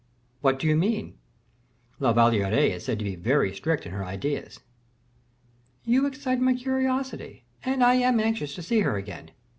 "What 0.41 0.57
do 0.57 0.65
you 0.65 0.75
mean?" 0.75 1.19
"La 1.99 2.11
Valliere 2.11 2.73
is 2.73 2.85
said 2.85 2.97
to 2.97 3.05
be 3.05 3.15
very 3.15 3.53
strict 3.53 3.85
in 3.85 3.91
her 3.91 4.03
ideas." 4.03 4.59
"You 5.85 6.07
excite 6.07 6.39
my 6.41 6.55
curiosity 6.55 7.43
and 7.63 7.83
I 7.83 7.93
am 8.01 8.19
anxious 8.19 8.55
to 8.55 8.63
see 8.63 8.79
her 8.79 8.95
again. 8.97 9.29